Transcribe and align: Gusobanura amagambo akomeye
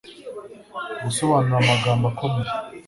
Gusobanura 1.03 1.57
amagambo 1.61 2.05
akomeye 2.13 2.51